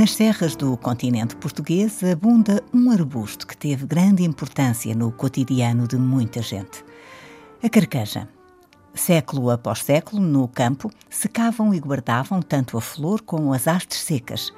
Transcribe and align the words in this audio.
Nas 0.00 0.14
serras 0.14 0.56
do 0.56 0.78
continente 0.78 1.36
português 1.36 2.02
abunda 2.02 2.64
um 2.72 2.90
arbusto 2.90 3.46
que 3.46 3.54
teve 3.54 3.84
grande 3.84 4.24
importância 4.24 4.94
no 4.94 5.12
cotidiano 5.12 5.86
de 5.86 5.98
muita 5.98 6.40
gente. 6.40 6.82
A 7.62 7.68
carqueja. 7.68 8.26
Século 8.94 9.50
após 9.50 9.80
século, 9.82 10.22
no 10.22 10.48
campo, 10.48 10.90
secavam 11.10 11.74
e 11.74 11.78
guardavam 11.78 12.40
tanto 12.40 12.78
a 12.78 12.80
flor 12.80 13.20
como 13.20 13.52
as 13.52 13.68
hastes 13.68 13.98
secas 13.98 14.50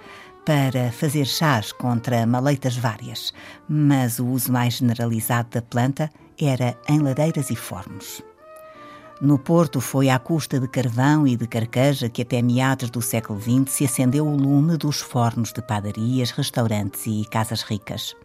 para 0.47 0.93
fazer 0.93 1.25
chás 1.25 1.73
contra 1.73 2.25
maleitas 2.25 2.77
várias, 2.77 3.35
mas 3.69 4.21
o 4.21 4.27
uso 4.29 4.53
mais 4.53 4.75
generalizado 4.75 5.49
da 5.51 5.61
planta 5.61 6.09
era 6.41 6.79
em 6.89 7.01
ladeiras 7.01 7.51
e 7.51 7.57
fornos. 7.57 8.23
No 9.23 9.39
Porto 9.39 9.81
foi 9.81 10.11
à 10.11 10.19
custa 10.19 10.59
de 10.59 10.67
carvão 10.67 11.25
e 11.29 11.37
de 11.37 11.47
carqueja 11.47 12.09
que 12.09 12.23
até 12.23 12.43
meados 12.43 12.91
do 12.91 13.01
século 13.01 13.41
XX 13.41 13.73
se 13.73 13.85
acendeu 13.85 14.27
o 14.27 14.37
lume 14.37 14.77
dos 14.77 15.01
fornos 15.01 15.53
de 15.53 15.63
padarias, 15.63 16.33
restaurantes 16.33 17.07
e 17.07 17.25
casas 17.31 17.63
ricas. 17.63 18.17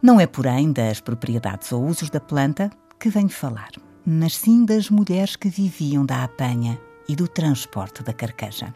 Não 0.00 0.20
é, 0.20 0.26
porém, 0.28 0.72
das 0.72 1.00
propriedades 1.00 1.72
ou 1.72 1.84
usos 1.84 2.08
da 2.08 2.20
planta 2.20 2.70
que 3.00 3.10
venho 3.10 3.28
falar, 3.28 3.70
mas 4.06 4.36
sim 4.36 4.64
das 4.64 4.90
mulheres 4.90 5.34
que 5.34 5.48
viviam 5.48 6.06
da 6.06 6.22
apanha 6.22 6.80
e 7.08 7.16
do 7.16 7.26
transporte 7.26 8.04
da 8.04 8.12
carqueja. 8.12 8.72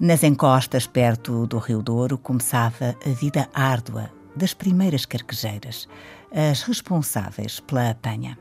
Nas 0.00 0.22
encostas 0.22 0.86
perto 0.86 1.46
do 1.46 1.58
Rio 1.58 1.82
Douro 1.82 2.16
começava 2.16 2.96
a 3.04 3.10
vida 3.10 3.46
árdua 3.52 4.10
das 4.34 4.54
primeiras 4.54 5.04
carquejeiras, 5.04 5.86
as 6.32 6.62
responsáveis 6.62 7.60
pela 7.60 7.90
apanha. 7.90 8.38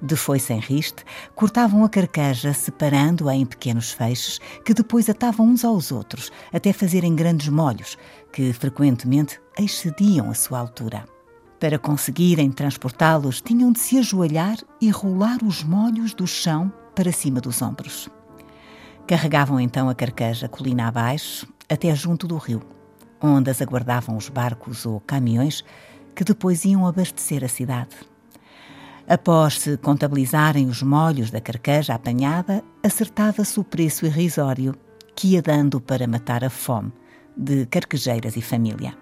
De 0.00 0.14
foice 0.14 0.52
em 0.52 0.60
riste, 0.60 1.04
cortavam 1.34 1.84
a 1.84 1.88
carqueja, 1.88 2.52
separando-a 2.52 3.34
em 3.34 3.44
pequenos 3.44 3.90
feixes, 3.90 4.38
que 4.64 4.72
depois 4.72 5.08
atavam 5.10 5.46
uns 5.48 5.64
aos 5.64 5.90
outros, 5.90 6.30
até 6.52 6.72
fazerem 6.72 7.16
grandes 7.16 7.48
molhos, 7.48 7.98
que 8.32 8.52
frequentemente 8.52 9.40
excediam 9.58 10.30
a 10.30 10.34
sua 10.34 10.60
altura. 10.60 11.04
Para 11.58 11.78
conseguirem 11.78 12.52
transportá-los, 12.52 13.40
tinham 13.40 13.72
de 13.72 13.80
se 13.80 13.98
ajoelhar 13.98 14.58
e 14.80 14.88
rolar 14.88 15.38
os 15.42 15.64
molhos 15.64 16.14
do 16.14 16.26
chão 16.26 16.72
para 16.94 17.10
cima 17.10 17.40
dos 17.40 17.60
ombros. 17.60 18.08
Carregavam 19.04 19.58
então 19.58 19.88
a 19.88 19.94
carqueja 19.94 20.48
colina 20.48 20.86
abaixo, 20.86 21.48
até 21.68 21.92
junto 21.92 22.28
do 22.28 22.36
rio, 22.36 22.62
onde 23.20 23.50
as 23.50 23.60
aguardavam 23.60 24.16
os 24.16 24.28
barcos 24.28 24.86
ou 24.86 25.00
caminhões 25.00 25.64
que 26.14 26.22
depois 26.22 26.64
iam 26.64 26.86
abastecer 26.86 27.42
a 27.42 27.48
cidade. 27.48 27.96
Após 29.08 29.58
se 29.58 29.78
contabilizarem 29.78 30.68
os 30.68 30.82
molhos 30.82 31.30
da 31.30 31.40
carqueja 31.40 31.94
apanhada, 31.94 32.62
acertava-se 32.84 33.58
o 33.58 33.64
preço 33.64 34.04
irrisório 34.04 34.74
que 35.16 35.28
ia 35.28 35.40
dando 35.40 35.80
para 35.80 36.06
matar 36.06 36.44
a 36.44 36.50
fome 36.50 36.92
de 37.34 37.64
carquejeiras 37.64 38.36
e 38.36 38.42
família. 38.42 38.94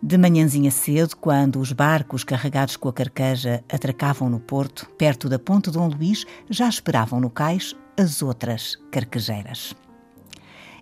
De 0.00 0.16
manhãzinha 0.16 0.70
cedo, 0.70 1.16
quando 1.16 1.58
os 1.58 1.72
barcos 1.72 2.22
carregados 2.22 2.76
com 2.76 2.88
a 2.88 2.92
carqueja 2.92 3.64
atracavam 3.68 4.30
no 4.30 4.38
porto, 4.38 4.88
perto 4.96 5.28
da 5.28 5.38
Ponte 5.38 5.68
Dom 5.68 5.88
Luís, 5.88 6.24
já 6.48 6.68
esperavam 6.68 7.18
no 7.18 7.28
cais 7.28 7.74
as 7.98 8.22
outras 8.22 8.78
carquejeiras. 8.92 9.74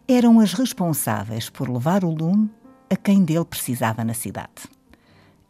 Eram 0.06 0.40
as 0.40 0.52
responsáveis 0.52 1.48
por 1.48 1.70
levar 1.70 2.04
o 2.04 2.10
lume 2.10 2.50
a 2.90 2.96
quem 2.96 3.24
dele 3.24 3.46
precisava 3.46 4.04
na 4.04 4.12
cidade 4.12 4.73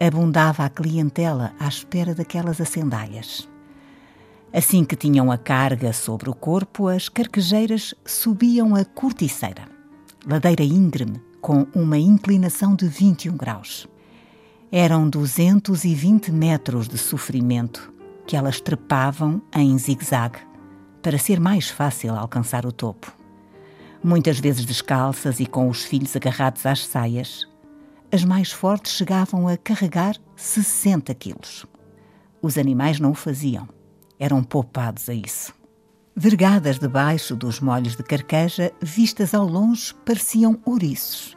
abundava 0.00 0.65
a 0.65 0.69
clientela 0.69 1.53
à 1.59 1.69
espera 1.69 2.15
daquelas 2.15 2.60
acendaias. 2.60 3.49
Assim 4.53 4.84
que 4.84 4.94
tinham 4.94 5.32
a 5.32 5.38
carga 5.38 5.93
sobre 5.93 6.31
o 6.31 6.34
corpo, 6.34 6.88
as 6.88 7.09
carquejeiras 7.09 7.94
subiam 8.05 8.75
a 8.75 8.84
corticeira, 8.84 9.65
ladeira 10.27 10.62
íngreme 10.62 11.21
com 11.41 11.66
uma 11.75 11.99
inclinação 11.99 12.75
de 12.75 12.87
21 12.87 13.37
graus. 13.37 13.88
Eram 14.71 15.09
220 15.09 16.32
metros 16.32 16.88
de 16.88 16.97
sofrimento 16.97 17.93
que 18.26 18.37
elas 18.37 18.61
trepavam 18.61 19.43
em 19.55 19.76
zigue-zague 19.76 20.38
para 21.03 21.19
ser 21.19 21.38
mais 21.38 21.69
fácil 21.69 22.15
alcançar 22.15 22.65
o 22.65 22.72
topo. 22.72 23.12
Muitas 24.03 24.38
vezes 24.38 24.65
descalças 24.65 25.41
e 25.41 25.47
com 25.47 25.69
os 25.69 25.82
filhos 25.84 26.15
agarrados 26.16 26.65
às 26.65 26.87
saias, 26.87 27.47
as 28.15 28.25
mais 28.25 28.53
fortes 28.53 28.93
chegavam 28.93 29.49
a 29.49 29.57
carregar 29.57 30.15
60 30.37 31.13
quilos. 31.17 31.67
Os 32.41 32.57
animais 32.57 33.01
não 33.01 33.11
o 33.11 33.15
faziam, 33.15 33.69
eram 34.21 34.41
poupados 34.45 35.09
a 35.09 35.15
isso. 35.15 35.53
Vergadas 36.15 36.79
debaixo 36.79 37.35
dos 37.35 37.59
molhos 37.59 37.97
de 37.97 38.05
carqueja, 38.05 38.71
vistas 38.81 39.35
ao 39.35 39.45
longe, 39.45 39.93
pareciam 40.07 40.57
ouriços. 40.65 41.37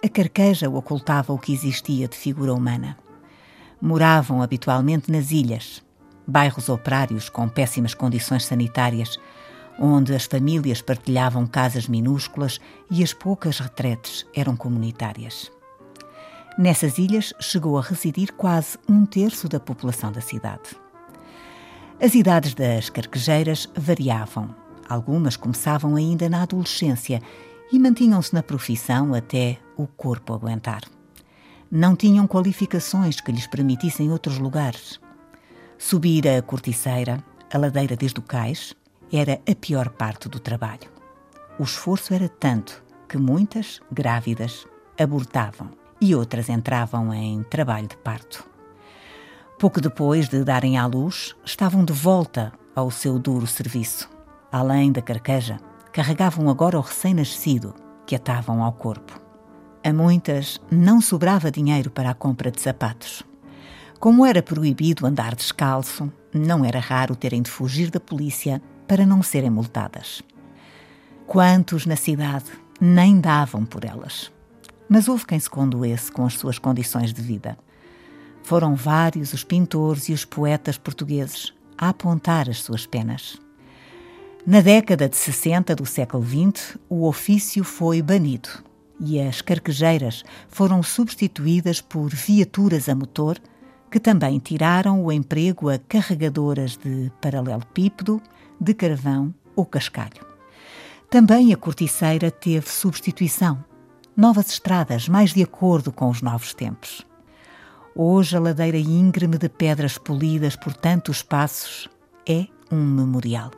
A 0.00 0.08
carqueja 0.08 0.70
ocultava 0.70 1.32
o 1.32 1.38
que 1.40 1.52
existia 1.52 2.06
de 2.06 2.16
figura 2.16 2.54
humana. 2.54 2.96
Moravam 3.82 4.40
habitualmente 4.40 5.10
nas 5.10 5.32
ilhas, 5.32 5.82
bairros 6.24 6.68
operários 6.68 7.28
com 7.28 7.48
péssimas 7.48 7.94
condições 7.94 8.44
sanitárias, 8.44 9.18
onde 9.76 10.14
as 10.14 10.24
famílias 10.24 10.80
partilhavam 10.80 11.48
casas 11.48 11.88
minúsculas 11.88 12.60
e 12.88 13.02
as 13.02 13.12
poucas 13.12 13.58
retretes 13.58 14.24
eram 14.32 14.56
comunitárias. 14.56 15.50
Nessas 16.58 16.96
ilhas 16.96 17.34
chegou 17.38 17.76
a 17.76 17.82
residir 17.82 18.32
quase 18.32 18.78
um 18.88 19.04
terço 19.04 19.46
da 19.46 19.60
população 19.60 20.10
da 20.10 20.22
cidade. 20.22 20.74
As 22.00 22.14
idades 22.14 22.54
das 22.54 22.88
carquejeiras 22.88 23.68
variavam. 23.76 24.54
Algumas 24.88 25.36
começavam 25.36 25.96
ainda 25.96 26.30
na 26.30 26.42
adolescência 26.42 27.20
e 27.70 27.78
mantinham-se 27.78 28.32
na 28.32 28.42
profissão 28.42 29.12
até 29.12 29.58
o 29.76 29.86
corpo 29.86 30.32
aguentar. 30.32 30.80
Não 31.70 31.94
tinham 31.94 32.26
qualificações 32.26 33.20
que 33.20 33.32
lhes 33.32 33.46
permitissem 33.46 34.10
outros 34.10 34.38
lugares. 34.38 34.98
Subir 35.76 36.26
a 36.26 36.40
corticeira, 36.40 37.22
a 37.52 37.58
ladeira 37.58 37.96
desde 37.96 38.18
o 38.18 38.22
cais, 38.22 38.74
era 39.12 39.42
a 39.46 39.54
pior 39.54 39.90
parte 39.90 40.26
do 40.26 40.40
trabalho. 40.40 40.90
O 41.58 41.64
esforço 41.64 42.14
era 42.14 42.30
tanto 42.30 42.82
que 43.06 43.18
muitas, 43.18 43.78
grávidas, 43.92 44.66
abortavam 44.98 45.85
e 46.00 46.14
outras 46.14 46.48
entravam 46.48 47.12
em 47.12 47.42
trabalho 47.44 47.88
de 47.88 47.96
parto. 47.96 48.44
Pouco 49.58 49.80
depois 49.80 50.28
de 50.28 50.44
darem 50.44 50.76
à 50.76 50.86
luz, 50.86 51.34
estavam 51.44 51.84
de 51.84 51.92
volta 51.92 52.52
ao 52.74 52.90
seu 52.90 53.18
duro 53.18 53.46
serviço. 53.46 54.08
Além 54.52 54.92
da 54.92 55.00
carqueja, 55.00 55.58
carregavam 55.92 56.50
agora 56.50 56.78
o 56.78 56.82
recém-nascido 56.82 57.74
que 58.06 58.14
atavam 58.14 58.62
ao 58.62 58.72
corpo. 58.72 59.18
A 59.82 59.92
muitas 59.92 60.60
não 60.70 61.00
sobrava 61.00 61.50
dinheiro 61.50 61.90
para 61.90 62.10
a 62.10 62.14
compra 62.14 62.50
de 62.50 62.60
sapatos. 62.60 63.22
Como 63.98 64.26
era 64.26 64.42
proibido 64.42 65.06
andar 65.06 65.34
descalço, 65.34 66.12
não 66.34 66.64
era 66.64 66.78
raro 66.78 67.16
terem 67.16 67.40
de 67.40 67.50
fugir 67.50 67.90
da 67.90 67.98
polícia 67.98 68.60
para 68.86 69.06
não 69.06 69.22
serem 69.22 69.50
multadas. 69.50 70.22
Quantos 71.26 71.86
na 71.86 71.96
cidade 71.96 72.50
nem 72.80 73.18
davam 73.20 73.64
por 73.64 73.84
elas? 73.84 74.30
Mas 74.88 75.08
houve 75.08 75.26
quem 75.26 75.38
se 75.38 75.50
condoesse 75.50 76.12
com 76.12 76.24
as 76.24 76.34
suas 76.34 76.58
condições 76.58 77.12
de 77.12 77.20
vida. 77.20 77.58
Foram 78.42 78.76
vários 78.76 79.32
os 79.32 79.42
pintores 79.42 80.08
e 80.08 80.12
os 80.12 80.24
poetas 80.24 80.78
portugueses 80.78 81.52
a 81.76 81.88
apontar 81.88 82.48
as 82.48 82.62
suas 82.62 82.86
penas. 82.86 83.40
Na 84.46 84.60
década 84.60 85.08
de 85.08 85.16
60 85.16 85.74
do 85.74 85.84
século 85.84 86.24
XX, 86.24 86.78
o 86.88 87.06
ofício 87.06 87.64
foi 87.64 88.00
banido 88.00 88.48
e 89.00 89.20
as 89.20 89.42
carquejeiras 89.42 90.22
foram 90.48 90.82
substituídas 90.82 91.80
por 91.80 92.08
viaturas 92.10 92.88
a 92.88 92.94
motor 92.94 93.38
que 93.90 93.98
também 93.98 94.38
tiraram 94.38 95.04
o 95.04 95.10
emprego 95.10 95.68
a 95.68 95.78
carregadoras 95.78 96.76
de 96.76 97.10
paralelepípedo, 97.20 98.22
de 98.60 98.74
carvão 98.74 99.34
ou 99.54 99.66
cascalho. 99.66 100.24
Também 101.10 101.52
a 101.52 101.56
corticeira 101.56 102.30
teve 102.30 102.68
substituição 102.68 103.64
novas 104.16 104.48
estradas 104.48 105.10
mais 105.10 105.34
de 105.34 105.42
acordo 105.42 105.92
com 105.92 106.08
os 106.08 106.22
novos 106.22 106.54
tempos. 106.54 107.06
Hoje, 107.94 108.34
a 108.34 108.40
ladeira 108.40 108.78
íngreme 108.78 109.36
de 109.36 109.48
pedras 109.48 109.98
polidas 109.98 110.56
por 110.56 110.72
tantos 110.72 111.22
passos 111.22 111.88
é 112.26 112.46
um 112.72 112.82
memorial. 112.82 113.50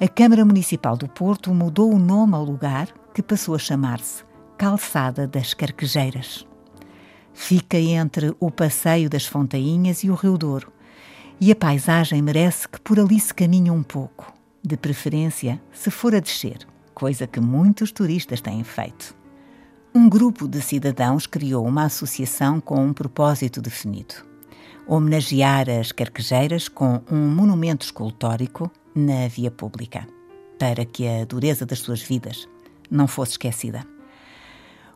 A 0.00 0.08
Câmara 0.08 0.44
Municipal 0.44 0.96
do 0.96 1.06
Porto 1.06 1.52
mudou 1.52 1.92
o 1.92 1.98
nome 1.98 2.34
ao 2.34 2.44
lugar, 2.44 2.88
que 3.12 3.22
passou 3.22 3.54
a 3.54 3.58
chamar-se 3.58 4.24
Calçada 4.56 5.26
das 5.26 5.52
Carquejeiras. 5.52 6.46
Fica 7.34 7.78
entre 7.78 8.34
o 8.40 8.50
passeio 8.50 9.10
das 9.10 9.26
Fontainhas 9.26 10.02
e 10.02 10.10
o 10.10 10.14
Rio 10.14 10.38
Douro, 10.38 10.72
e 11.40 11.52
a 11.52 11.56
paisagem 11.56 12.22
merece 12.22 12.68
que 12.68 12.80
por 12.80 12.98
ali 12.98 13.20
se 13.20 13.34
caminhe 13.34 13.70
um 13.70 13.82
pouco, 13.82 14.32
de 14.62 14.76
preferência 14.76 15.60
se 15.72 15.90
for 15.90 16.14
a 16.14 16.20
descer, 16.20 16.66
coisa 16.94 17.26
que 17.26 17.40
muitos 17.40 17.92
turistas 17.92 18.40
têm 18.40 18.64
feito. 18.64 19.23
Um 19.96 20.08
grupo 20.08 20.48
de 20.48 20.60
cidadãos 20.60 21.24
criou 21.24 21.64
uma 21.64 21.84
associação 21.84 22.60
com 22.60 22.84
um 22.84 22.92
propósito 22.92 23.62
definido: 23.62 24.16
homenagear 24.88 25.70
as 25.70 25.92
carquejeiras 25.92 26.68
com 26.68 27.00
um 27.08 27.28
monumento 27.28 27.86
escultórico 27.86 28.68
na 28.92 29.28
via 29.28 29.52
pública, 29.52 30.04
para 30.58 30.84
que 30.84 31.06
a 31.06 31.24
dureza 31.24 31.64
das 31.64 31.78
suas 31.78 32.02
vidas 32.02 32.48
não 32.90 33.06
fosse 33.06 33.32
esquecida. 33.32 33.86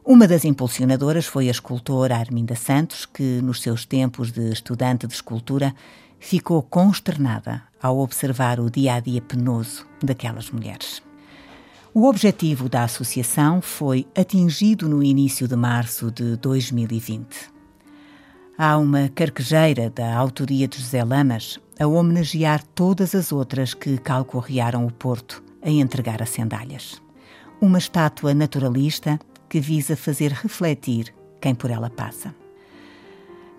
Uma 0.04 0.26
das 0.26 0.44
impulsionadoras 0.44 1.26
foi 1.26 1.46
a 1.46 1.52
escultora 1.52 2.16
Arminda 2.16 2.56
Santos, 2.56 3.06
que, 3.06 3.40
nos 3.40 3.62
seus 3.62 3.86
tempos 3.86 4.32
de 4.32 4.50
estudante 4.50 5.06
de 5.06 5.14
escultura, 5.14 5.72
ficou 6.18 6.60
consternada 6.60 7.62
ao 7.80 8.00
observar 8.00 8.58
o 8.58 8.68
dia 8.68 8.94
a 8.94 9.00
dia 9.00 9.22
penoso 9.22 9.86
daquelas 10.02 10.50
mulheres. 10.50 11.07
O 12.00 12.06
objetivo 12.06 12.68
da 12.68 12.84
associação 12.84 13.60
foi 13.60 14.06
atingido 14.16 14.88
no 14.88 15.02
início 15.02 15.48
de 15.48 15.56
março 15.56 16.12
de 16.12 16.36
2020. 16.36 17.50
Há 18.56 18.78
uma 18.78 19.08
carquejeira 19.08 19.90
da 19.90 20.14
autoria 20.14 20.68
de 20.68 20.78
José 20.78 21.02
Lamas 21.02 21.58
a 21.76 21.88
homenagear 21.88 22.62
todas 22.72 23.16
as 23.16 23.32
outras 23.32 23.74
que 23.74 23.98
calcorrearam 23.98 24.86
o 24.86 24.92
Porto 24.92 25.42
a 25.60 25.68
entregar 25.68 26.22
as 26.22 26.30
sandálias. 26.30 27.02
Uma 27.60 27.78
estátua 27.78 28.32
naturalista 28.32 29.18
que 29.48 29.58
visa 29.58 29.96
fazer 29.96 30.30
refletir 30.30 31.12
quem 31.40 31.52
por 31.52 31.68
ela 31.68 31.90
passa. 31.90 32.32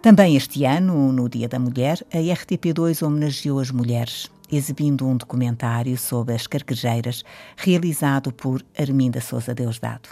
Também 0.02 0.38
este 0.38 0.64
ano, 0.64 1.12
no 1.12 1.28
Dia 1.28 1.50
da 1.50 1.60
Mulher, 1.60 2.02
a 2.10 2.20
RTP2 2.20 3.06
homenageou 3.06 3.60
as 3.60 3.70
mulheres, 3.70 4.32
exibindo 4.52 5.08
um 5.08 5.16
documentário 5.16 5.98
sobre 5.98 6.34
as 6.34 6.48
carquejeiras 6.48 7.24
realizado 7.58 8.32
por 8.32 8.64
Arminda 8.78 9.22
Souza 9.22 9.54
Deusdado. 9.54 10.10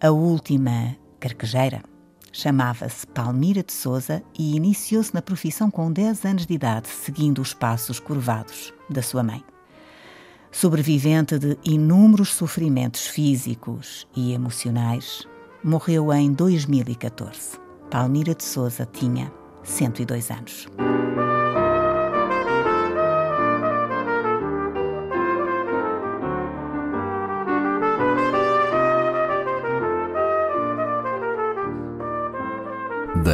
A 0.00 0.10
última 0.10 0.96
carquejeira 1.20 1.82
chamava-se 2.32 3.06
Palmira 3.06 3.62
de 3.62 3.72
Souza 3.72 4.22
e 4.38 4.56
iniciou-se 4.56 5.14
na 5.14 5.22
profissão 5.22 5.70
com 5.70 5.90
10 5.90 6.24
anos 6.24 6.46
de 6.46 6.54
idade, 6.54 6.88
seguindo 6.88 7.40
os 7.40 7.54
passos 7.54 8.00
curvados 8.00 8.74
da 8.90 9.00
sua 9.00 9.22
mãe. 9.22 9.42
Sobrevivente 10.50 11.38
de 11.38 11.56
inúmeros 11.64 12.32
sofrimentos 12.32 13.06
físicos 13.06 14.06
e 14.14 14.32
emocionais, 14.32 15.26
morreu 15.62 16.12
em 16.12 16.32
2014. 16.32 17.58
Palmira 17.90 18.34
de 18.34 18.44
Souza 18.44 18.86
tinha 18.92 19.32
102 19.62 20.30
anos. 20.30 20.68